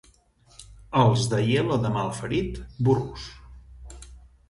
Els 1.01 1.27
d'Aielo 1.35 1.79
de 1.85 1.93
Malferit, 1.99 2.61
burros. 2.89 3.31